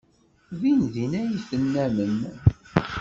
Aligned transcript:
Dindin 0.59 1.11
ad 1.21 1.29
t-tennammem. 1.33 2.17